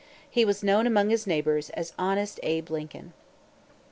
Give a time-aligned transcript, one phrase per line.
[0.27, 3.13] He was known among his neighbors as "Honest Abe Lincoln."